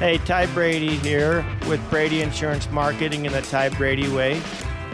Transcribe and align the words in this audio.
Hey, 0.00 0.16
Ty 0.16 0.46
Brady 0.54 0.96
here 0.96 1.44
with 1.68 1.78
Brady 1.90 2.22
Insurance 2.22 2.70
Marketing 2.70 3.26
in 3.26 3.32
the 3.32 3.42
Ty 3.42 3.68
Brady 3.68 4.08
Way, 4.08 4.40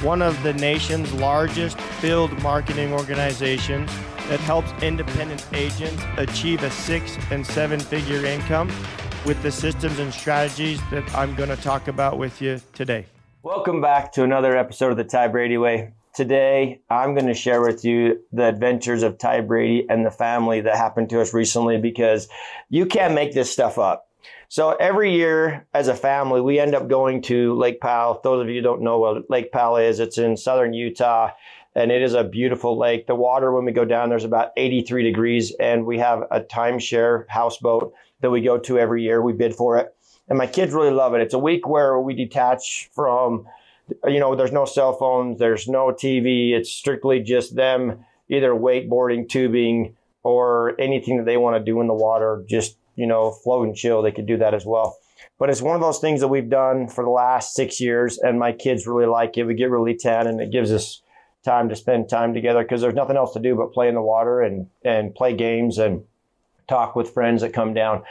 one 0.02 0.20
of 0.20 0.42
the 0.42 0.52
nation's 0.54 1.12
largest 1.12 1.80
field 1.80 2.36
marketing 2.42 2.92
organizations 2.92 3.88
that 4.28 4.40
helps 4.40 4.72
independent 4.82 5.46
agents 5.52 6.02
achieve 6.16 6.64
a 6.64 6.72
six 6.72 7.16
and 7.30 7.46
seven 7.46 7.78
figure 7.78 8.24
income 8.24 8.68
with 9.24 9.40
the 9.44 9.52
systems 9.52 10.00
and 10.00 10.12
strategies 10.12 10.80
that 10.90 11.08
I'm 11.14 11.36
going 11.36 11.50
to 11.50 11.56
talk 11.56 11.86
about 11.86 12.18
with 12.18 12.42
you 12.42 12.60
today. 12.74 13.06
Welcome 13.44 13.80
back 13.80 14.10
to 14.14 14.24
another 14.24 14.56
episode 14.56 14.90
of 14.90 14.96
the 14.96 15.04
Ty 15.04 15.28
Brady 15.28 15.56
Way. 15.56 15.92
Today, 16.14 16.80
I'm 16.90 17.14
going 17.14 17.28
to 17.28 17.34
share 17.34 17.60
with 17.60 17.84
you 17.84 18.24
the 18.32 18.48
adventures 18.48 19.04
of 19.04 19.18
Ty 19.18 19.42
Brady 19.42 19.86
and 19.88 20.04
the 20.04 20.10
family 20.10 20.62
that 20.62 20.76
happened 20.76 21.10
to 21.10 21.20
us 21.20 21.32
recently 21.32 21.78
because 21.78 22.26
you 22.70 22.86
can't 22.86 23.14
make 23.14 23.34
this 23.34 23.52
stuff 23.52 23.78
up. 23.78 24.05
So 24.48 24.72
every 24.72 25.12
year 25.12 25.66
as 25.74 25.88
a 25.88 25.94
family, 25.94 26.40
we 26.40 26.58
end 26.58 26.74
up 26.74 26.88
going 26.88 27.22
to 27.22 27.54
Lake 27.54 27.80
Powell. 27.80 28.20
Those 28.22 28.42
of 28.42 28.48
you 28.48 28.60
don't 28.60 28.82
know 28.82 28.98
what 28.98 29.28
Lake 29.28 29.50
Powell 29.50 29.76
is, 29.76 29.98
it's 29.98 30.18
in 30.18 30.36
southern 30.36 30.72
Utah 30.72 31.30
and 31.74 31.90
it 31.90 32.00
is 32.00 32.14
a 32.14 32.24
beautiful 32.24 32.78
lake. 32.78 33.06
The 33.06 33.14
water, 33.14 33.52
when 33.52 33.64
we 33.64 33.72
go 33.72 33.84
down, 33.84 34.08
there's 34.08 34.24
about 34.24 34.52
83 34.56 35.02
degrees 35.02 35.52
and 35.60 35.84
we 35.84 35.98
have 35.98 36.22
a 36.30 36.40
timeshare 36.40 37.26
houseboat 37.28 37.92
that 38.20 38.30
we 38.30 38.40
go 38.40 38.56
to 38.56 38.78
every 38.78 39.02
year. 39.02 39.20
We 39.20 39.32
bid 39.32 39.54
for 39.54 39.78
it 39.78 39.94
and 40.28 40.38
my 40.38 40.46
kids 40.46 40.72
really 40.72 40.90
love 40.90 41.14
it. 41.14 41.20
It's 41.20 41.34
a 41.34 41.38
week 41.38 41.68
where 41.68 42.00
we 42.00 42.14
detach 42.14 42.88
from, 42.92 43.46
you 44.04 44.20
know, 44.20 44.34
there's 44.34 44.52
no 44.52 44.64
cell 44.64 44.92
phones, 44.92 45.38
there's 45.38 45.68
no 45.68 45.88
TV. 45.88 46.52
It's 46.52 46.70
strictly 46.70 47.20
just 47.20 47.54
them 47.54 48.04
either 48.28 48.50
wakeboarding, 48.50 49.28
tubing, 49.28 49.96
or 50.22 50.80
anything 50.80 51.18
that 51.18 51.26
they 51.26 51.36
want 51.36 51.56
to 51.56 51.64
do 51.64 51.80
in 51.80 51.86
the 51.86 51.94
water, 51.94 52.44
just 52.48 52.76
you 52.96 53.06
know, 53.06 53.30
float 53.30 53.66
and 53.66 53.76
chill, 53.76 54.02
they 54.02 54.12
could 54.12 54.26
do 54.26 54.38
that 54.38 54.54
as 54.54 54.66
well. 54.66 54.98
But 55.38 55.50
it's 55.50 55.62
one 55.62 55.76
of 55.76 55.82
those 55.82 55.98
things 55.98 56.20
that 56.20 56.28
we've 56.28 56.48
done 56.48 56.88
for 56.88 57.04
the 57.04 57.10
last 57.10 57.54
six 57.54 57.80
years, 57.80 58.18
and 58.18 58.38
my 58.38 58.52
kids 58.52 58.86
really 58.86 59.06
like 59.06 59.36
it. 59.36 59.44
We 59.44 59.54
get 59.54 59.70
really 59.70 59.96
tan, 59.96 60.26
and 60.26 60.40
it 60.40 60.50
gives 60.50 60.72
us 60.72 61.02
time 61.44 61.68
to 61.68 61.76
spend 61.76 62.08
time 62.08 62.34
together 62.34 62.62
because 62.62 62.80
there's 62.80 62.94
nothing 62.94 63.16
else 63.16 63.32
to 63.34 63.40
do 63.40 63.54
but 63.54 63.72
play 63.72 63.88
in 63.88 63.94
the 63.94 64.02
water 64.02 64.40
and 64.40 64.68
and 64.84 65.14
play 65.14 65.34
games 65.34 65.78
and 65.78 66.02
talk 66.68 66.96
with 66.96 67.14
friends 67.14 67.42
that 67.42 67.52
come 67.52 67.72
down. 67.72 68.02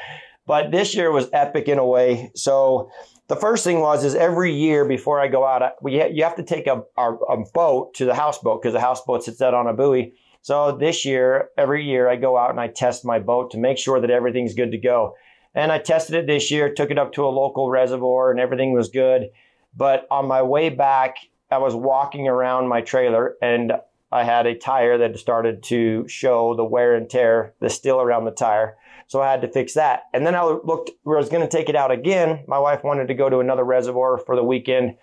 But 0.47 0.71
this 0.71 0.95
year 0.95 1.11
was 1.11 1.27
epic 1.33 1.67
in 1.67 1.79
a 1.79 1.85
way. 1.85 2.31
So 2.35 2.91
the 3.27 3.35
first 3.35 3.63
thing 3.63 3.79
was 3.79 4.03
is 4.03 4.15
every 4.15 4.53
year 4.53 4.85
before 4.85 5.19
I 5.19 5.27
go 5.27 5.45
out, 5.45 5.63
we 5.81 5.99
ha- 5.99 6.11
you 6.11 6.23
have 6.23 6.35
to 6.35 6.43
take 6.43 6.67
a, 6.67 6.83
a, 6.97 7.13
a 7.13 7.37
boat 7.53 7.95
to 7.95 8.05
the 8.05 8.13
houseboat 8.13 8.61
because 8.61 8.73
the 8.73 8.79
houseboat 8.79 9.23
sits 9.23 9.41
out 9.41 9.53
on 9.53 9.67
a 9.67 9.73
buoy 9.73 10.13
so 10.45 10.77
this 10.77 11.05
year, 11.05 11.49
every 11.57 11.83
year, 11.83 12.07
I 12.07 12.17
go 12.17 12.37
out 12.37 12.51
and 12.51 12.59
I 12.59 12.67
test 12.67 13.03
my 13.03 13.17
boat 13.17 13.49
to 13.49 13.57
make 13.57 13.79
sure 13.79 13.99
that 13.99 14.11
everything's 14.11 14.53
good 14.53 14.73
to 14.73 14.77
go. 14.77 15.15
And 15.55 15.71
I 15.71 15.79
tested 15.79 16.13
it 16.13 16.27
this 16.27 16.51
year, 16.51 16.71
took 16.71 16.91
it 16.91 16.99
up 16.99 17.13
to 17.13 17.25
a 17.25 17.33
local 17.33 17.71
reservoir, 17.71 18.29
and 18.29 18.39
everything 18.39 18.71
was 18.71 18.89
good. 18.89 19.31
But 19.75 20.05
on 20.11 20.27
my 20.27 20.43
way 20.43 20.69
back, 20.69 21.15
I 21.49 21.57
was 21.57 21.73
walking 21.73 22.27
around 22.27 22.67
my 22.67 22.81
trailer 22.81 23.33
and 23.41 23.73
I 24.11 24.23
had 24.23 24.45
a 24.45 24.53
tire 24.53 24.99
that 24.99 25.17
started 25.17 25.63
to 25.63 26.07
show 26.07 26.55
the 26.55 26.63
wear 26.63 26.93
and 26.93 27.09
tear, 27.09 27.55
the 27.59 27.67
still 27.67 27.99
around 27.99 28.25
the 28.25 28.31
tire. 28.31 28.77
So 29.07 29.23
I 29.23 29.31
had 29.31 29.41
to 29.41 29.51
fix 29.51 29.73
that. 29.73 30.03
And 30.13 30.27
then 30.27 30.35
I 30.35 30.43
looked 30.43 30.91
where 31.01 31.17
I 31.17 31.21
was 31.21 31.29
going 31.29 31.41
to 31.41 31.57
take 31.57 31.69
it 31.69 31.75
out 31.75 31.89
again. 31.89 32.43
My 32.47 32.59
wife 32.59 32.83
wanted 32.83 33.07
to 33.07 33.15
go 33.15 33.31
to 33.31 33.39
another 33.39 33.63
reservoir 33.63 34.19
for 34.19 34.35
the 34.35 34.43
weekend 34.43 34.97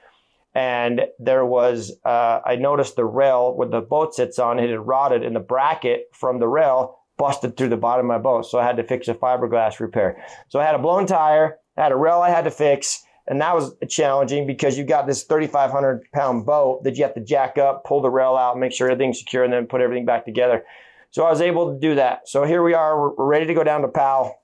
and 0.55 1.03
there 1.19 1.45
was 1.45 1.93
uh, 2.05 2.41
I 2.45 2.57
noticed 2.57 2.97
the 2.97 3.05
rail 3.05 3.55
where 3.57 3.69
the 3.69 3.81
boat 3.81 4.15
sits 4.15 4.39
on 4.39 4.59
it 4.59 4.71
had 4.71 4.87
rotted, 4.87 5.23
and 5.23 5.35
the 5.35 5.41
bracket 5.41 6.09
from 6.13 6.39
the 6.39 6.49
rail 6.49 6.99
busted 7.19 7.57
through 7.57 7.69
the 7.69 7.77
bottom 7.77 8.07
of 8.07 8.09
my 8.09 8.19
boat. 8.19 8.47
So 8.47 8.59
I 8.59 8.65
had 8.65 8.77
to 8.77 8.85
fix 8.85 9.09
a 9.09 9.15
fiberglass 9.15 9.81
repair. 9.81 10.25
So 10.49 10.59
I 10.59 10.65
had 10.65 10.75
a 10.75 10.79
blown 10.79 11.07
tire, 11.07 11.59
I 11.77 11.83
had 11.83 11.93
a 11.93 11.97
rail 11.97 12.21
I 12.21 12.31
had 12.31 12.45
to 12.45 12.51
fix, 12.51 13.05
and 13.27 13.41
that 13.41 13.55
was 13.55 13.75
challenging 13.89 14.47
because 14.47 14.77
you 14.77 14.85
got 14.85 15.07
this 15.07 15.23
3,500 15.25 16.03
pound 16.13 16.45
boat 16.45 16.85
that 16.85 16.97
you 16.97 17.05
have 17.05 17.15
to 17.15 17.21
jack 17.21 17.59
up, 17.59 17.85
pull 17.85 18.03
the 18.03 18.11
rail 18.11 18.37
out, 18.37 18.59
make 18.59 18.73
sure 18.73 18.91
everything's 18.91 19.21
secure, 19.21 19.45
and 19.45 19.53
then 19.53 19.67
put 19.67 19.81
everything 19.81 20.05
back 20.05 20.25
together. 20.25 20.65
So 21.13 21.25
I 21.25 21.31
was 21.31 21.41
able 21.41 21.73
to 21.73 21.79
do 21.79 21.95
that. 21.97 22.29
So 22.29 22.45
here 22.45 22.63
we 22.63 22.75
are, 22.75 23.11
we're 23.11 23.27
ready 23.27 23.47
to 23.47 23.55
go 23.55 23.63
down 23.63 23.83
to 23.83 23.89
Powell. 23.89 24.41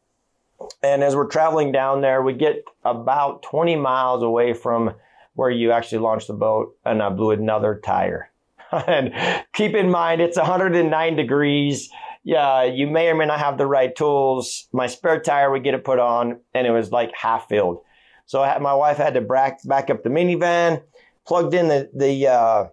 And 0.82 1.02
as 1.02 1.16
we're 1.16 1.28
traveling 1.28 1.72
down 1.72 2.00
there, 2.00 2.22
we 2.22 2.34
get 2.34 2.64
about 2.84 3.42
20 3.42 3.76
miles 3.76 4.22
away 4.22 4.52
from 4.52 4.94
where 5.38 5.50
you 5.50 5.70
actually 5.70 5.98
launch 5.98 6.26
the 6.26 6.32
boat 6.34 6.76
and 6.84 7.00
I 7.00 7.10
blew 7.10 7.30
another 7.30 7.80
tire. 7.84 8.28
and 8.72 9.14
keep 9.52 9.72
in 9.76 9.88
mind, 9.88 10.20
it's 10.20 10.36
109 10.36 11.14
degrees. 11.14 11.88
Yeah, 12.24 12.64
you 12.64 12.88
may 12.88 13.06
or 13.06 13.14
may 13.14 13.26
not 13.26 13.38
have 13.38 13.56
the 13.56 13.64
right 13.64 13.94
tools. 13.94 14.66
My 14.72 14.88
spare 14.88 15.20
tire 15.20 15.48
would 15.52 15.62
get 15.62 15.74
it 15.74 15.84
put 15.84 16.00
on 16.00 16.40
and 16.54 16.66
it 16.66 16.72
was 16.72 16.90
like 16.90 17.12
half 17.14 17.48
filled. 17.48 17.82
So 18.26 18.42
had, 18.42 18.60
my 18.60 18.74
wife 18.74 18.96
had 18.96 19.14
to 19.14 19.20
back, 19.20 19.60
back 19.62 19.90
up 19.90 20.02
the 20.02 20.08
minivan, 20.08 20.82
plugged 21.24 21.54
in 21.54 21.68
the, 21.68 21.88
the, 21.94 22.26
uh, 22.26 22.64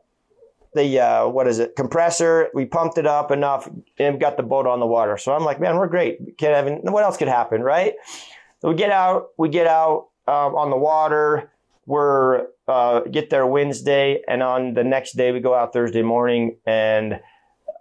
the 0.74 1.00
uh, 1.00 1.28
what 1.28 1.48
is 1.48 1.59
it 1.59 1.75
compressor 1.75 2.50
we 2.54 2.66
pumped 2.66 2.98
it 2.98 3.06
up 3.06 3.31
enough 3.31 3.70
and 3.98 4.20
got 4.20 4.36
the 4.36 4.44
boat 4.44 4.68
on 4.68 4.81
the 4.81 4.86
water 4.86 5.18
so 5.18 5.31
i'm 5.31 5.46
like 5.46 5.58
man 5.58 5.78
we're 5.78 5.88
great 5.88 6.38
Kevin, 6.38 6.80
what 6.81 7.02
else 7.02 7.16
could 7.16 7.30
happen 7.30 7.62
right 7.62 7.94
so 8.59 8.68
we 8.68 8.75
get 8.75 8.90
out 8.90 9.28
we 9.38 9.48
get 9.48 9.68
out 9.68 10.09
um, 10.28 10.54
on 10.54 10.70
the 10.70 10.75
water 10.75 11.50
we're 11.85 12.47
uh, 12.68 13.01
get 13.01 13.29
there 13.29 13.46
Wednesday, 13.46 14.22
and 14.28 14.41
on 14.41 14.73
the 14.73 14.84
next 14.84 15.13
day 15.13 15.31
we 15.31 15.40
go 15.40 15.53
out 15.53 15.73
Thursday 15.73 16.01
morning, 16.01 16.57
and 16.66 17.19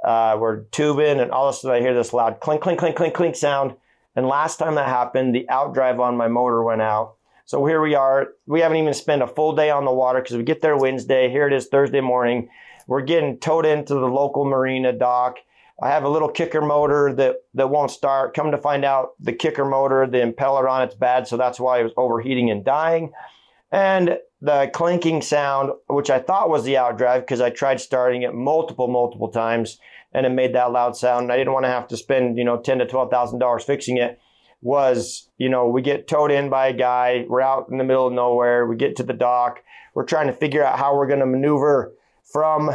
uh, 0.05 0.37
we're 0.39 0.65
tubing, 0.65 1.21
and 1.21 1.31
all 1.31 1.49
of 1.49 1.55
a 1.55 1.59
sudden 1.59 1.77
I 1.77 1.81
hear 1.81 1.95
this 1.95 2.13
loud 2.13 2.41
clink, 2.41 2.61
clink, 2.61 2.79
clink, 2.79 2.97
clink, 2.97 3.15
clink 3.15 3.37
sound. 3.37 3.75
And 4.17 4.29
last 4.29 4.59
time 4.59 4.77
that 4.77 4.87
happened, 4.87 5.35
the 5.35 5.47
outdrive 5.51 5.99
on 5.99 6.17
my 6.17 6.29
motor 6.29 6.63
went 6.63 6.83
out. 6.83 7.17
So 7.47 7.67
here 7.67 7.83
we 7.83 7.95
are. 7.95 8.29
We 8.47 8.61
haven't 8.61 8.79
even 8.79 8.95
spent 8.95 9.23
a 9.23 9.27
full 9.27 9.55
day 9.55 9.71
on 9.71 9.85
the 9.85 9.93
water 9.93 10.21
because 10.21 10.37
we 10.37 10.45
get 10.45 10.63
there 10.63 10.77
Wednesday. 10.77 11.29
Here 11.31 11.47
it 11.47 11.53
is 11.53 11.67
Thursday 11.67 12.01
morning. 12.01 12.49
We're 12.87 13.03
getting 13.03 13.39
towed 13.39 13.67
into 13.67 13.95
the 13.95 14.07
local 14.07 14.45
marina 14.45 14.93
dock. 14.93 15.39
I 15.83 15.89
have 15.89 16.05
a 16.05 16.09
little 16.09 16.29
kicker 16.29 16.63
motor 16.63 17.13
that, 17.15 17.37
that 17.55 17.69
won't 17.69 17.91
start. 17.91 18.35
Come 18.35 18.53
to 18.53 18.59
find 18.59 18.85
out, 18.85 19.15
the 19.19 19.33
kicker 19.33 19.65
motor, 19.65 20.07
the 20.07 20.19
impeller 20.19 20.71
on 20.71 20.83
it's 20.83 20.95
bad, 20.95 21.27
so 21.27 21.37
that's 21.37 21.59
why 21.59 21.81
it 21.81 21.83
was 21.83 21.93
overheating 21.97 22.51
and 22.51 22.65
dying. 22.65 23.13
And 23.75 24.21
the 24.41 24.71
clinking 24.73 25.21
sound, 25.21 25.73
which 25.89 26.09
I 26.09 26.21
thought 26.21 26.49
was 26.49 26.63
the 26.63 26.75
outdrive 26.75 27.23
because 27.23 27.41
I 27.41 27.51
tried 27.51 27.81
starting 27.81 28.23
it 28.23 28.33
multiple, 28.33 28.87
multiple 28.87 29.33
times 29.33 29.81
and 30.13 30.25
it 30.25 30.29
made 30.29 30.55
that 30.55 30.71
loud 30.71 30.97
sound. 30.97 31.25
And 31.25 31.33
I 31.33 31.37
didn't 31.37 31.55
want 31.55 31.65
to 31.65 31.71
have 31.71 31.89
to 31.89 31.97
spend, 31.97 32.39
you 32.39 32.45
know, 32.45 32.61
ten 32.61 32.79
to 32.79 32.87
twelve 32.87 33.11
thousand 33.11 33.41
dollars 33.41 33.65
fixing 33.65 33.97
it. 33.97 34.21
Was, 34.63 35.29
you 35.39 35.49
know, 35.49 35.69
we 35.69 35.83
get 35.83 36.07
towed 36.07 36.31
in 36.31 36.51
by 36.51 36.69
a 36.69 36.73
guy, 36.73 37.27
we're 37.29 37.41
out 37.41 37.67
in 37.69 37.79
the 37.79 37.85
middle 37.85 38.07
of 38.07 38.13
nowhere, 38.13 38.65
we 38.65 38.77
get 38.77 38.95
to 38.97 39.03
the 39.03 39.13
dock, 39.13 39.61
we're 39.93 40.05
trying 40.05 40.29
to 40.29 40.33
figure 40.33 40.65
out 40.65 40.79
how 40.79 40.97
we're 40.97 41.09
gonna 41.09 41.27
maneuver 41.27 41.93
from 42.23 42.71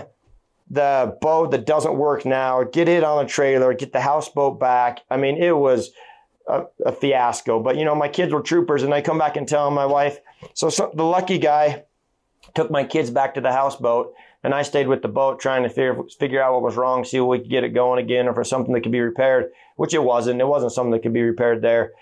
the 0.70 1.18
boat 1.22 1.52
that 1.52 1.66
doesn't 1.66 1.96
work 1.96 2.26
now, 2.26 2.64
get 2.64 2.90
it 2.90 3.06
on 3.06 3.26
a 3.26 3.28
trailer, 3.28 3.74
get 3.74 3.94
the 3.94 4.02
houseboat 4.02 4.60
back. 4.60 5.00
I 5.10 5.16
mean, 5.16 5.42
it 5.42 5.56
was 5.56 5.92
a, 6.50 6.66
a, 6.86 6.92
fiasco. 6.92 7.62
But 7.62 7.78
you 7.78 7.86
know, 7.86 7.96
my 7.96 8.08
kids 8.08 8.34
were 8.34 8.42
troopers, 8.42 8.84
and 8.84 8.94
I 8.94 9.02
come 9.02 9.18
back 9.18 9.38
and 9.38 9.48
tell 9.48 9.70
my 9.72 9.86
wife. 9.86 10.20
So, 10.54 10.70
so 10.70 10.92
the 10.94 11.04
lucky 11.04 11.38
guy 11.38 11.84
took 12.56 12.72
my 12.72 12.84
kids 12.84 13.10
back 13.10 13.36
to 13.36 13.42
the 13.42 13.52
houseboat, 13.52 14.14
and 14.44 14.54
I 14.54 14.64
stayed 14.64 14.88
with 14.88 15.02
the 15.02 15.08
boat 15.08 15.40
trying 15.40 15.64
to 15.64 15.70
figure 15.70 15.98
figure 16.20 16.42
out 16.42 16.54
what 16.54 16.64
was 16.64 16.76
wrong, 16.76 17.04
see 17.04 17.18
if 17.18 17.24
we 17.24 17.40
could 17.40 17.50
get 17.50 17.64
it 17.64 17.70
going 17.70 18.04
again, 18.04 18.28
or 18.28 18.34
for 18.34 18.44
something 18.44 18.74
that 18.74 18.82
could 18.82 18.92
be 18.92 19.02
repaired. 19.02 19.52
Which 19.76 19.94
it 19.94 20.04
wasn't. 20.04 20.42
It 20.42 20.48
wasn't 20.48 20.74
something 20.74 20.92
that 20.92 21.04
could 21.04 21.14
be 21.14 21.22
repaired 21.22 21.62
there. 21.62 21.94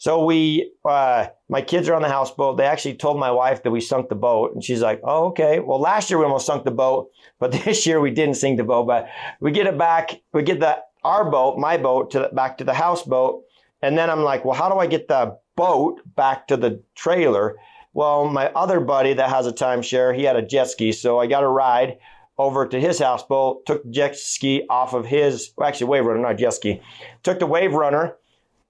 So 0.00 0.24
we, 0.24 0.70
uh, 0.84 1.26
my 1.48 1.60
kids 1.60 1.88
are 1.88 1.94
on 1.94 2.02
the 2.02 2.08
houseboat. 2.08 2.56
They 2.56 2.64
actually 2.64 2.94
told 2.94 3.18
my 3.18 3.32
wife 3.32 3.64
that 3.64 3.72
we 3.72 3.80
sunk 3.80 4.08
the 4.08 4.14
boat, 4.14 4.54
and 4.54 4.62
she's 4.62 4.80
like, 4.80 5.00
"Oh, 5.02 5.26
okay. 5.26 5.58
Well, 5.58 5.80
last 5.80 6.08
year 6.08 6.18
we 6.18 6.24
almost 6.24 6.46
sunk 6.46 6.64
the 6.64 6.70
boat, 6.70 7.10
but 7.40 7.50
this 7.64 7.84
year 7.86 8.00
we 8.00 8.12
didn't 8.12 8.36
sink 8.36 8.58
the 8.58 8.64
boat. 8.64 8.86
But 8.86 9.08
we 9.40 9.50
get 9.50 9.66
it 9.66 9.76
back. 9.76 10.20
We 10.32 10.42
get 10.42 10.60
the 10.60 10.78
our 11.04 11.30
boat, 11.30 11.58
my 11.58 11.76
boat, 11.76 12.10
to 12.12 12.20
the, 12.20 12.28
back 12.32 12.58
to 12.58 12.64
the 12.64 12.74
houseboat, 12.74 13.44
and 13.82 13.96
then 13.96 14.10
I'm 14.10 14.22
like, 14.22 14.44
well, 14.44 14.54
how 14.54 14.68
do 14.68 14.78
I 14.78 14.86
get 14.86 15.08
the 15.08 15.38
boat 15.56 16.00
back 16.16 16.48
to 16.48 16.56
the 16.56 16.82
trailer? 16.94 17.56
Well, 17.92 18.28
my 18.28 18.46
other 18.52 18.80
buddy 18.80 19.14
that 19.14 19.30
has 19.30 19.46
a 19.46 19.52
timeshare, 19.52 20.16
he 20.16 20.24
had 20.24 20.36
a 20.36 20.42
jet 20.42 20.68
ski. 20.68 20.92
So 20.92 21.18
I 21.18 21.26
got 21.26 21.42
a 21.42 21.48
ride 21.48 21.98
over 22.38 22.66
to 22.66 22.80
his 22.80 23.00
houseboat, 23.00 23.66
took 23.66 23.88
jet 23.90 24.16
ski 24.16 24.64
off 24.70 24.94
of 24.94 25.06
his, 25.06 25.52
well, 25.56 25.68
actually, 25.68 25.88
wave 25.88 26.04
runner, 26.04 26.20
not 26.20 26.38
jet 26.38 26.54
ski, 26.54 26.80
took 27.22 27.38
the 27.40 27.46
wave 27.46 27.72
runner 27.72 28.16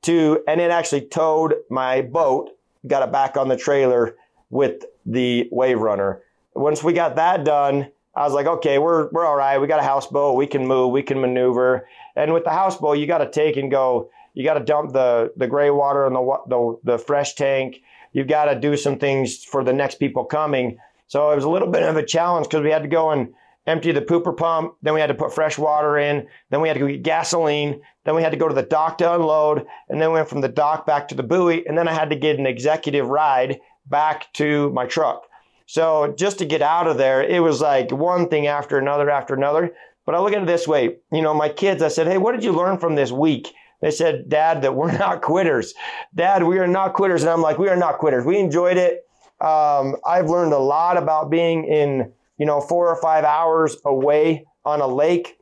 to, 0.03 0.43
and 0.49 0.61
it 0.61 0.71
actually 0.71 1.03
towed 1.03 1.55
my 1.69 2.01
boat, 2.01 2.51
got 2.87 3.07
it 3.07 3.13
back 3.13 3.37
on 3.37 3.49
the 3.49 3.57
trailer 3.57 4.17
with 4.51 4.85
the 5.05 5.49
wave 5.53 5.81
runner. 5.81 6.23
Once 6.55 6.83
we 6.83 6.93
got 6.93 7.17
that 7.17 7.45
done, 7.45 7.91
I 8.15 8.25
was 8.25 8.33
like, 8.33 8.47
okay, 8.47 8.79
we're, 8.79 9.09
we're 9.11 9.27
all 9.27 9.37
right. 9.37 9.59
We 9.59 9.67
got 9.67 9.81
a 9.81 9.85
houseboat. 9.85 10.37
We 10.37 10.47
can 10.47 10.67
move. 10.67 10.91
We 10.91 11.03
can 11.03 11.21
maneuver. 11.21 11.87
And 12.17 12.33
with 12.33 12.45
the 12.45 12.51
houseboat, 12.51 12.99
you 12.99 13.07
got 13.07 13.19
to 13.19 13.31
take 13.31 13.57
and 13.57 13.71
go 13.71 14.11
you 14.39 14.45
got 14.45 14.55
to 14.55 14.65
dump 14.65 14.93
the 14.93 15.33
the 15.37 15.49
gray 15.49 15.69
water 15.69 16.07
in 16.07 16.13
the 16.13 16.37
the, 16.47 16.79
the 16.85 16.99
fresh 16.99 17.35
tank. 17.35 17.81
You've 18.13 18.29
got 18.29 18.45
to 18.45 18.59
do 18.59 18.77
some 18.77 18.97
things 18.97 19.43
for 19.43 19.65
the 19.65 19.73
next 19.73 19.97
people 19.97 20.25
coming. 20.25 20.79
So 21.09 21.33
it 21.33 21.35
was 21.35 21.45
a 21.45 21.51
little 21.51 21.67
bit 21.67 21.83
of 21.83 21.97
a 21.97 22.05
challenge 22.05 22.47
because 22.47 22.63
we 22.63 22.71
had 22.71 22.83
to 22.83 22.89
go 22.89 23.11
and 23.11 23.35
empty 23.67 23.91
the 23.91 24.01
pooper 24.01 24.37
pump. 24.37 24.75
Then 24.81 24.95
we 24.95 25.01
had 25.01 25.09
to 25.09 25.15
put 25.15 25.35
fresh 25.35 25.59
water 25.59 25.99
in. 25.99 26.29
Then 26.51 26.61
we 26.61 26.69
had 26.69 26.75
to 26.75 26.81
go 26.81 26.87
get 26.87 27.03
gasoline. 27.03 27.81
Then 28.05 28.15
we 28.15 28.23
had 28.23 28.31
to 28.31 28.39
go 28.39 28.47
to 28.47 28.55
the 28.55 28.63
dock 28.63 28.99
to 28.99 29.13
unload. 29.13 29.67
And 29.89 30.01
then 30.01 30.11
we 30.11 30.15
went 30.15 30.29
from 30.29 30.41
the 30.41 30.49
dock 30.49 30.87
back 30.87 31.09
to 31.09 31.17
the 31.17 31.25
buoy. 31.25 31.67
And 31.67 31.77
then 31.77 31.89
I 31.89 31.93
had 31.93 32.11
to 32.11 32.17
get 32.17 32.39
an 32.39 32.47
executive 32.47 33.09
ride 33.09 33.59
back 33.87 34.33
to 34.35 34.71
my 34.71 34.87
truck. 34.87 35.25
So 35.67 36.15
just 36.17 36.39
to 36.39 36.45
get 36.45 36.63
out 36.63 36.87
of 36.87 36.97
there, 36.97 37.25
it 37.25 37.43
was 37.43 37.61
like 37.61 37.91
one 37.91 38.29
thing 38.29 38.47
after 38.47 38.79
another 38.79 39.11
after 39.11 39.35
another. 39.35 39.75
But 40.07 40.15
I 40.15 40.21
look 40.21 40.33
at 40.33 40.43
it 40.43 40.47
this 40.47 40.69
way, 40.69 40.99
you 41.11 41.23
know, 41.23 41.35
my 41.35 41.49
kids, 41.49 41.83
I 41.83 41.89
said, 41.89 42.07
hey, 42.07 42.19
what 42.19 42.33
did 42.33 42.45
you 42.45 42.53
learn 42.53 42.79
from 42.79 42.95
this 42.95 43.11
week? 43.11 43.53
They 43.81 43.91
said, 43.91 44.29
Dad, 44.29 44.63
that 44.63 44.75
we're 44.75 44.93
not 44.99 45.23
quitters. 45.23 45.75
Dad, 46.15 46.43
we 46.43 46.59
are 46.59 46.67
not 46.67 46.95
quitters. 46.95 47.23
And 47.23 47.31
I'm 47.31 47.43
like, 47.43 47.59
we 47.59 47.69
are 47.69 47.77
not 47.77 47.99
quitters. 47.99 48.25
We 48.25 48.39
enjoyed 48.39 48.77
it. 48.77 49.07
Um, 49.41 49.97
I've 50.05 50.29
learned 50.29 50.53
a 50.53 50.59
lot 50.59 50.97
about 50.97 51.31
being 51.31 51.65
in, 51.65 52.13
you 52.39 52.47
know, 52.47 52.61
four 52.61 52.89
or 52.89 53.01
five 53.01 53.25
hours 53.25 53.77
away 53.85 54.47
on 54.65 54.81
a 54.81 54.87
lake, 54.87 55.39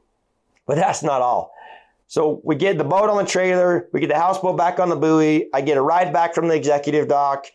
but 0.67 0.77
that's 0.77 1.03
not 1.03 1.23
all. 1.23 1.53
So 2.09 2.41
we 2.45 2.55
get 2.55 2.79
the 2.79 2.85
boat 2.85 3.11
on 3.11 3.17
the 3.17 3.29
trailer, 3.29 3.89
we 3.93 4.01
get 4.01 4.11
the 4.11 4.19
houseboat 4.19 4.57
back 4.57 4.79
on 4.79 4.91
the 4.91 4.97
buoy. 4.97 5.49
I 5.53 5.61
get 5.61 5.77
a 5.77 5.83
ride 5.83 6.13
back 6.13 6.35
from 6.35 6.47
the 6.47 6.55
executive 6.55 7.09
dock, 7.09 7.47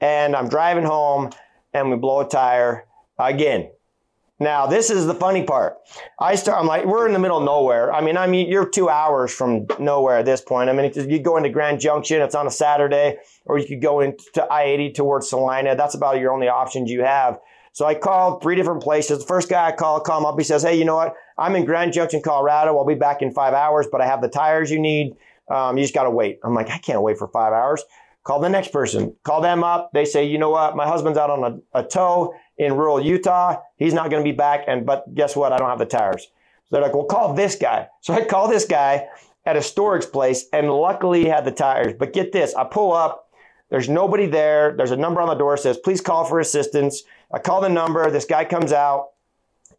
and 0.00 0.34
I'm 0.34 0.48
driving 0.48 0.84
home, 0.84 1.30
and 1.74 1.90
we 1.90 1.96
blow 1.96 2.20
a 2.20 2.28
tire 2.28 2.86
again. 3.18 3.70
Now, 4.40 4.66
this 4.66 4.88
is 4.88 5.06
the 5.06 5.14
funny 5.14 5.42
part. 5.42 5.78
I 6.20 6.36
start, 6.36 6.60
I'm 6.60 6.66
like, 6.66 6.84
we're 6.84 7.06
in 7.08 7.12
the 7.12 7.18
middle 7.18 7.38
of 7.38 7.44
nowhere. 7.44 7.92
I 7.92 8.00
mean, 8.00 8.16
I 8.16 8.28
mean, 8.28 8.48
you're 8.48 8.68
two 8.68 8.88
hours 8.88 9.32
from 9.34 9.66
nowhere 9.80 10.18
at 10.18 10.26
this 10.26 10.40
point. 10.40 10.70
I 10.70 10.72
mean, 10.72 10.92
you 10.94 11.18
go 11.18 11.36
into 11.36 11.48
Grand 11.48 11.80
Junction, 11.80 12.22
it's 12.22 12.36
on 12.36 12.46
a 12.46 12.50
Saturday, 12.50 13.16
or 13.46 13.58
you 13.58 13.66
could 13.66 13.82
go 13.82 14.00
into 14.00 14.46
I 14.48 14.64
80 14.64 14.92
towards 14.92 15.28
Salina. 15.28 15.74
That's 15.74 15.96
about 15.96 16.20
your 16.20 16.32
only 16.32 16.48
options 16.48 16.88
you 16.88 17.02
have. 17.02 17.38
So 17.72 17.84
I 17.84 17.94
called 17.94 18.42
three 18.42 18.54
different 18.54 18.82
places. 18.82 19.18
The 19.20 19.26
first 19.26 19.48
guy 19.48 19.68
I 19.68 19.72
call, 19.72 20.00
call 20.00 20.18
him 20.20 20.26
up. 20.26 20.38
He 20.38 20.44
says, 20.44 20.62
Hey, 20.62 20.76
you 20.76 20.84
know 20.84 20.96
what? 20.96 21.14
I'm 21.36 21.54
in 21.56 21.64
Grand 21.64 21.92
Junction, 21.92 22.22
Colorado. 22.22 22.76
I'll 22.76 22.86
be 22.86 22.94
back 22.94 23.22
in 23.22 23.32
five 23.32 23.54
hours, 23.54 23.86
but 23.90 24.00
I 24.00 24.06
have 24.06 24.20
the 24.20 24.28
tires 24.28 24.70
you 24.70 24.80
need. 24.80 25.14
Um, 25.50 25.76
you 25.76 25.84
just 25.84 25.94
got 25.94 26.04
to 26.04 26.10
wait. 26.10 26.38
I'm 26.44 26.54
like, 26.54 26.70
I 26.70 26.78
can't 26.78 27.02
wait 27.02 27.18
for 27.18 27.28
five 27.28 27.52
hours. 27.52 27.84
Call 28.24 28.40
the 28.40 28.48
next 28.48 28.72
person. 28.72 29.16
Call 29.22 29.40
them 29.40 29.64
up. 29.64 29.90
They 29.94 30.04
say, 30.04 30.24
you 30.26 30.38
know 30.38 30.50
what? 30.50 30.76
My 30.76 30.86
husband's 30.86 31.18
out 31.18 31.30
on 31.30 31.62
a, 31.72 31.80
a 31.80 31.84
tow 31.84 32.34
in 32.58 32.74
rural 32.74 33.00
Utah. 33.00 33.62
He's 33.76 33.94
not 33.94 34.10
going 34.10 34.22
to 34.22 34.30
be 34.30 34.36
back. 34.36 34.64
And 34.66 34.84
but 34.84 35.14
guess 35.14 35.36
what? 35.36 35.52
I 35.52 35.58
don't 35.58 35.68
have 35.68 35.78
the 35.78 35.86
tires. 35.86 36.24
So 36.24 36.76
they're 36.76 36.82
like, 36.82 36.94
well, 36.94 37.04
call 37.04 37.34
this 37.34 37.56
guy. 37.56 37.88
So 38.00 38.12
I 38.12 38.24
call 38.24 38.48
this 38.48 38.64
guy 38.64 39.08
at 39.46 39.56
a 39.56 39.62
storage 39.62 40.06
place, 40.06 40.44
and 40.52 40.70
luckily 40.70 41.20
he 41.20 41.26
had 41.26 41.44
the 41.44 41.50
tires. 41.50 41.94
But 41.98 42.12
get 42.12 42.32
this, 42.32 42.54
I 42.54 42.64
pull 42.64 42.92
up. 42.92 43.30
There's 43.70 43.88
nobody 43.88 44.26
there. 44.26 44.74
There's 44.76 44.90
a 44.90 44.96
number 44.96 45.20
on 45.20 45.28
the 45.28 45.34
door 45.34 45.56
says, 45.56 45.78
please 45.78 46.00
call 46.00 46.24
for 46.24 46.40
assistance. 46.40 47.02
I 47.32 47.38
call 47.38 47.60
the 47.60 47.68
number. 47.68 48.10
This 48.10 48.24
guy 48.24 48.44
comes 48.44 48.72
out, 48.72 49.10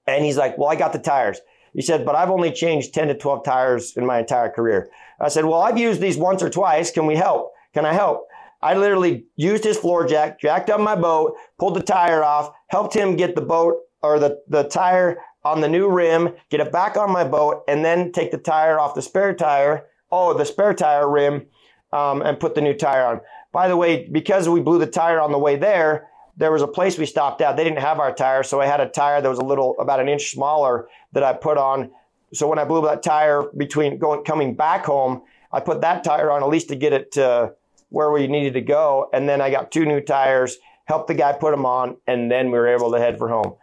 and 0.07 0.25
he's 0.25 0.37
like, 0.37 0.57
well, 0.57 0.69
I 0.69 0.75
got 0.75 0.93
the 0.93 0.99
tires. 0.99 1.39
He 1.73 1.81
said, 1.81 2.05
but 2.05 2.15
I've 2.15 2.31
only 2.31 2.51
changed 2.51 2.93
10 2.93 3.09
to 3.09 3.13
12 3.15 3.43
tires 3.43 3.95
in 3.95 4.05
my 4.05 4.19
entire 4.19 4.49
career. 4.49 4.89
I 5.19 5.29
said, 5.29 5.45
well, 5.45 5.61
I've 5.61 5.77
used 5.77 6.01
these 6.01 6.17
once 6.17 6.41
or 6.41 6.49
twice. 6.49 6.91
Can 6.91 7.05
we 7.05 7.15
help? 7.15 7.53
Can 7.73 7.85
I 7.85 7.93
help? 7.93 8.27
I 8.61 8.73
literally 8.73 9.25
used 9.35 9.63
his 9.63 9.77
floor 9.77 10.05
jack, 10.05 10.39
jacked 10.39 10.69
up 10.69 10.81
my 10.81 10.95
boat, 10.95 11.35
pulled 11.57 11.75
the 11.75 11.83
tire 11.83 12.23
off, 12.23 12.51
helped 12.67 12.93
him 12.93 13.15
get 13.15 13.35
the 13.35 13.41
boat 13.41 13.75
or 14.01 14.19
the, 14.19 14.39
the 14.47 14.63
tire 14.63 15.17
on 15.43 15.61
the 15.61 15.69
new 15.69 15.89
rim, 15.89 16.29
get 16.49 16.59
it 16.59 16.71
back 16.71 16.97
on 16.97 17.11
my 17.11 17.23
boat, 17.23 17.63
and 17.67 17.83
then 17.83 18.11
take 18.11 18.31
the 18.31 18.37
tire 18.37 18.79
off 18.79 18.95
the 18.95 19.01
spare 19.01 19.33
tire, 19.33 19.87
oh, 20.11 20.37
the 20.37 20.45
spare 20.45 20.73
tire 20.73 21.09
rim, 21.09 21.45
um, 21.93 22.21
and 22.21 22.39
put 22.39 22.55
the 22.55 22.61
new 22.61 22.73
tire 22.73 23.05
on. 23.05 23.21
By 23.51 23.67
the 23.67 23.77
way, 23.77 24.07
because 24.11 24.47
we 24.49 24.59
blew 24.59 24.77
the 24.77 24.87
tire 24.87 25.19
on 25.19 25.31
the 25.31 25.39
way 25.39 25.55
there, 25.55 26.07
there 26.37 26.51
was 26.51 26.61
a 26.61 26.67
place 26.67 26.97
we 26.97 27.05
stopped 27.05 27.41
at. 27.41 27.57
They 27.57 27.63
didn't 27.63 27.79
have 27.79 27.99
our 27.99 28.13
tire, 28.13 28.43
so 28.43 28.61
I 28.61 28.65
had 28.65 28.79
a 28.79 28.87
tire 28.87 29.21
that 29.21 29.29
was 29.29 29.39
a 29.39 29.43
little 29.43 29.75
about 29.79 29.99
an 29.99 30.07
inch 30.07 30.31
smaller 30.31 30.87
that 31.13 31.23
I 31.23 31.33
put 31.33 31.57
on. 31.57 31.91
So 32.33 32.47
when 32.47 32.59
I 32.59 32.65
blew 32.65 32.81
that 32.83 33.03
tire 33.03 33.43
between 33.57 33.97
going 33.97 34.23
coming 34.23 34.55
back 34.55 34.85
home, 34.85 35.23
I 35.51 35.61
put 35.61 35.81
that 35.81 36.03
tire 36.03 36.31
on 36.31 36.43
at 36.43 36.49
least 36.49 36.69
to 36.69 36.75
get 36.75 36.93
it 36.93 37.11
to 37.13 37.53
where 37.89 38.11
we 38.11 38.27
needed 38.27 38.53
to 38.53 38.61
go. 38.61 39.09
And 39.13 39.27
then 39.27 39.41
I 39.41 39.49
got 39.49 39.71
two 39.71 39.85
new 39.85 40.01
tires, 40.01 40.57
helped 40.85 41.07
the 41.07 41.13
guy 41.13 41.33
put 41.33 41.51
them 41.51 41.65
on, 41.65 41.97
and 42.07 42.31
then 42.31 42.47
we 42.47 42.57
were 42.57 42.67
able 42.67 42.91
to 42.91 42.99
head 42.99 43.17
for 43.17 43.29
home. 43.29 43.55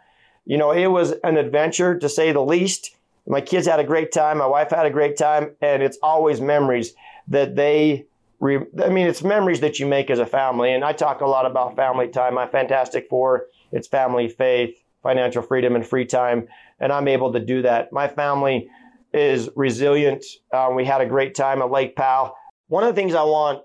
You 0.45 0.57
know, 0.57 0.71
it 0.71 0.87
was 0.87 1.13
an 1.23 1.37
adventure 1.37 1.97
to 1.99 2.07
say 2.07 2.31
the 2.31 2.43
least. 2.43 2.95
My 3.25 3.41
kids 3.41 3.67
had 3.67 3.81
a 3.81 3.83
great 3.83 4.13
time. 4.13 4.37
My 4.37 4.47
wife 4.47 4.69
had 4.69 4.85
a 4.85 4.89
great 4.89 5.17
time. 5.17 5.55
And 5.61 5.83
it's 5.83 5.97
always 6.01 6.39
memories 6.39 6.93
that 7.27 7.57
they, 7.57 8.05
re- 8.39 8.65
I 8.81 8.87
mean, 8.87 9.07
it's 9.07 9.23
memories 9.23 9.59
that 9.59 9.79
you 9.79 9.85
make 9.85 10.09
as 10.09 10.19
a 10.19 10.25
family. 10.25 10.73
And 10.73 10.85
I 10.85 10.93
talk 10.93 11.19
a 11.19 11.25
lot 11.25 11.45
about 11.45 11.75
family 11.75 12.07
time. 12.07 12.35
My 12.35 12.47
Fantastic 12.47 13.09
Four, 13.09 13.47
it's 13.73 13.89
family, 13.89 14.29
faith, 14.29 14.77
financial 15.03 15.41
freedom, 15.41 15.75
and 15.75 15.85
free 15.85 16.05
time. 16.05 16.47
And 16.79 16.93
I'm 16.93 17.09
able 17.09 17.33
to 17.33 17.39
do 17.39 17.63
that. 17.63 17.91
My 17.91 18.07
family 18.07 18.69
is 19.13 19.49
resilient. 19.55 20.23
Uh, 20.53 20.71
we 20.73 20.85
had 20.85 21.01
a 21.01 21.05
great 21.05 21.35
time 21.35 21.61
at 21.61 21.71
Lake 21.71 21.95
Powell. 21.97 22.35
One 22.67 22.83
of 22.83 22.95
the 22.95 23.01
things 23.01 23.13
I 23.13 23.23
want 23.23 23.63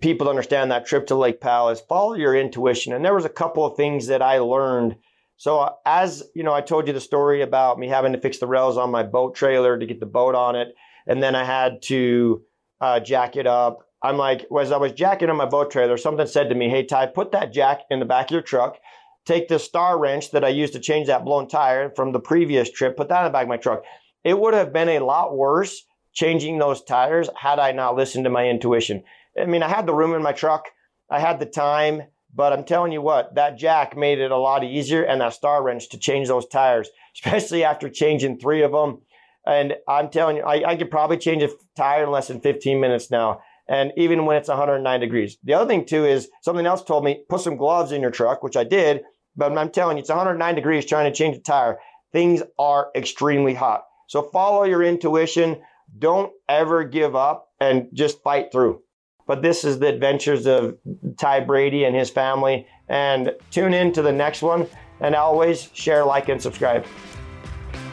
people 0.00 0.26
to 0.26 0.30
understand 0.30 0.70
that 0.70 0.86
trip 0.86 1.06
to 1.08 1.14
Lake 1.14 1.40
is 1.44 1.80
follow 1.80 2.14
your 2.14 2.36
intuition. 2.36 2.92
And 2.92 3.04
there 3.04 3.14
was 3.14 3.24
a 3.24 3.30
couple 3.30 3.64
of 3.64 3.76
things 3.76 4.06
that 4.06 4.22
I 4.22 4.38
learned. 4.38 4.96
So 5.36 5.74
as 5.86 6.22
you 6.34 6.42
know, 6.42 6.52
I 6.52 6.60
told 6.60 6.86
you 6.86 6.92
the 6.92 7.00
story 7.00 7.42
about 7.42 7.78
me 7.78 7.88
having 7.88 8.12
to 8.12 8.20
fix 8.20 8.38
the 8.38 8.46
rails 8.46 8.76
on 8.76 8.90
my 8.90 9.02
boat 9.02 9.34
trailer 9.34 9.78
to 9.78 9.86
get 9.86 9.98
the 9.98 10.06
boat 10.06 10.34
on 10.34 10.54
it, 10.54 10.74
and 11.06 11.22
then 11.22 11.34
I 11.34 11.44
had 11.44 11.82
to 11.84 12.42
uh, 12.80 13.00
jack 13.00 13.36
it 13.36 13.46
up. 13.46 13.86
I'm 14.02 14.16
like, 14.16 14.46
as 14.58 14.72
I 14.72 14.76
was 14.76 14.92
jacking 14.92 15.30
on 15.30 15.36
my 15.36 15.46
boat 15.46 15.70
trailer, 15.70 15.96
something 15.96 16.26
said 16.26 16.50
to 16.50 16.54
me, 16.54 16.68
"Hey 16.68 16.84
Ty, 16.84 17.06
put 17.06 17.32
that 17.32 17.52
jack 17.52 17.80
in 17.90 18.00
the 18.00 18.04
back 18.04 18.26
of 18.26 18.32
your 18.32 18.42
truck. 18.42 18.78
Take 19.24 19.48
the 19.48 19.58
star 19.58 19.98
wrench 19.98 20.30
that 20.32 20.44
I 20.44 20.48
used 20.48 20.74
to 20.74 20.80
change 20.80 21.06
that 21.06 21.24
blown 21.24 21.48
tire 21.48 21.90
from 21.96 22.12
the 22.12 22.20
previous 22.20 22.70
trip, 22.70 22.96
put 22.96 23.08
that 23.08 23.20
in 23.20 23.24
the 23.24 23.30
back 23.30 23.44
of 23.44 23.48
my 23.48 23.56
truck." 23.56 23.82
It 24.22 24.38
would 24.38 24.52
have 24.52 24.72
been 24.74 24.90
a 24.90 24.98
lot 24.98 25.34
worse 25.34 25.86
changing 26.12 26.58
those 26.58 26.82
tires 26.82 27.30
had 27.34 27.58
I 27.58 27.72
not 27.72 27.96
listened 27.96 28.24
to 28.24 28.30
my 28.30 28.46
intuition. 28.46 29.04
I 29.38 29.46
mean, 29.46 29.62
I 29.62 29.68
had 29.68 29.86
the 29.86 29.94
room 29.94 30.14
in 30.14 30.22
my 30.22 30.32
truck, 30.32 30.66
I 31.10 31.18
had 31.20 31.40
the 31.40 31.46
time, 31.46 32.02
but 32.34 32.52
I'm 32.52 32.64
telling 32.64 32.92
you 32.92 33.02
what, 33.02 33.34
that 33.34 33.58
jack 33.58 33.96
made 33.96 34.18
it 34.20 34.30
a 34.30 34.36
lot 34.36 34.62
easier 34.64 35.02
and 35.02 35.20
that 35.20 35.34
star 35.34 35.62
wrench 35.62 35.88
to 35.90 35.98
change 35.98 36.28
those 36.28 36.46
tires, 36.46 36.88
especially 37.16 37.64
after 37.64 37.88
changing 37.88 38.38
three 38.38 38.62
of 38.62 38.72
them. 38.72 39.02
And 39.46 39.74
I'm 39.88 40.10
telling 40.10 40.36
you, 40.36 40.42
I, 40.42 40.70
I 40.70 40.76
could 40.76 40.90
probably 40.90 41.16
change 41.16 41.42
a 41.42 41.50
tire 41.76 42.04
in 42.04 42.10
less 42.10 42.28
than 42.28 42.40
15 42.40 42.78
minutes 42.78 43.10
now. 43.10 43.40
And 43.68 43.92
even 43.96 44.26
when 44.26 44.36
it's 44.36 44.48
109 44.48 45.00
degrees. 45.00 45.38
The 45.44 45.54
other 45.54 45.68
thing 45.68 45.86
too 45.86 46.04
is 46.04 46.28
something 46.42 46.66
else 46.66 46.82
told 46.82 47.04
me, 47.04 47.24
put 47.28 47.40
some 47.40 47.56
gloves 47.56 47.92
in 47.92 48.02
your 48.02 48.10
truck, 48.10 48.42
which 48.42 48.56
I 48.56 48.64
did. 48.64 49.02
But 49.36 49.56
I'm 49.56 49.70
telling 49.70 49.96
you, 49.96 50.00
it's 50.02 50.10
109 50.10 50.54
degrees 50.54 50.84
trying 50.84 51.10
to 51.10 51.16
change 51.16 51.36
a 51.36 51.40
tire. 51.40 51.78
Things 52.12 52.42
are 52.58 52.90
extremely 52.96 53.54
hot. 53.54 53.84
So 54.08 54.22
follow 54.22 54.64
your 54.64 54.82
intuition. 54.82 55.62
Don't 55.96 56.32
ever 56.48 56.84
give 56.84 57.14
up 57.14 57.48
and 57.60 57.88
just 57.92 58.22
fight 58.22 58.50
through. 58.50 58.82
But 59.30 59.42
this 59.42 59.62
is 59.62 59.78
the 59.78 59.86
adventures 59.86 60.44
of 60.44 60.76
Ty 61.16 61.42
Brady 61.42 61.84
and 61.84 61.94
his 61.94 62.10
family. 62.10 62.66
And 62.88 63.32
tune 63.52 63.74
in 63.74 63.92
to 63.92 64.02
the 64.02 64.10
next 64.10 64.42
one. 64.42 64.66
And 64.98 65.14
always 65.14 65.70
share, 65.72 66.04
like, 66.04 66.28
and 66.28 66.42
subscribe. 66.42 66.84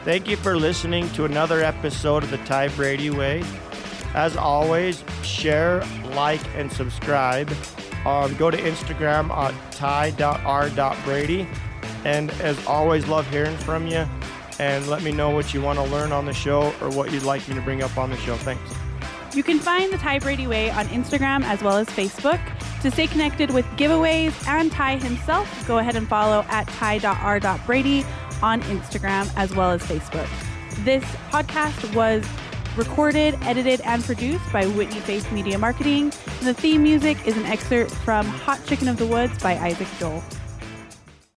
Thank 0.04 0.26
you 0.26 0.36
for 0.36 0.56
listening 0.56 1.08
to 1.10 1.26
another 1.26 1.62
episode 1.62 2.24
of 2.24 2.32
the 2.32 2.38
Ty 2.38 2.70
Brady 2.70 3.10
Way. 3.10 3.44
As 4.14 4.36
always, 4.36 5.04
share, 5.22 5.84
like, 6.16 6.40
and 6.56 6.72
subscribe. 6.72 7.48
Um, 8.04 8.34
go 8.34 8.50
to 8.50 8.58
Instagram 8.58 9.30
at 9.30 9.54
ty.r.brady. 9.70 11.46
And 12.04 12.32
as 12.40 12.66
always, 12.66 13.06
love 13.06 13.30
hearing 13.30 13.56
from 13.58 13.86
you. 13.86 14.04
And 14.58 14.88
let 14.88 15.04
me 15.04 15.12
know 15.12 15.30
what 15.30 15.54
you 15.54 15.62
want 15.62 15.78
to 15.78 15.84
learn 15.84 16.10
on 16.10 16.26
the 16.26 16.34
show 16.34 16.74
or 16.80 16.90
what 16.90 17.12
you'd 17.12 17.22
like 17.22 17.46
me 17.46 17.54
to 17.54 17.60
bring 17.60 17.84
up 17.84 17.96
on 17.96 18.10
the 18.10 18.16
show. 18.16 18.34
Thanks. 18.38 18.77
You 19.34 19.42
can 19.42 19.58
find 19.58 19.92
the 19.92 19.98
Ty 19.98 20.20
Brady 20.20 20.46
Way 20.46 20.70
on 20.70 20.86
Instagram 20.86 21.42
as 21.44 21.62
well 21.62 21.76
as 21.76 21.86
Facebook. 21.88 22.40
To 22.80 22.90
stay 22.90 23.06
connected 23.06 23.50
with 23.50 23.66
giveaways 23.76 24.32
and 24.48 24.72
Ty 24.72 24.96
himself, 24.96 25.66
go 25.66 25.78
ahead 25.78 25.96
and 25.96 26.08
follow 26.08 26.46
at 26.48 26.66
ty.r.brady 26.68 28.06
on 28.42 28.62
Instagram 28.62 29.30
as 29.36 29.54
well 29.54 29.70
as 29.70 29.82
Facebook. 29.82 30.28
This 30.84 31.04
podcast 31.30 31.94
was 31.94 32.24
recorded, 32.76 33.36
edited, 33.42 33.80
and 33.82 34.02
produced 34.02 34.50
by 34.52 34.66
Whitney 34.66 35.00
Face 35.00 35.30
Media 35.30 35.58
Marketing. 35.58 36.10
The 36.42 36.54
theme 36.54 36.82
music 36.82 37.26
is 37.26 37.36
an 37.36 37.44
excerpt 37.44 37.90
from 37.90 38.24
Hot 38.26 38.64
Chicken 38.64 38.88
of 38.88 38.96
the 38.96 39.06
Woods 39.06 39.36
by 39.42 39.58
Isaac 39.58 39.88
Joel. 39.98 40.22